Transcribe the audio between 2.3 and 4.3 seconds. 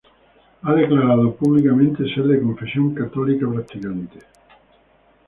confesión católica practicante.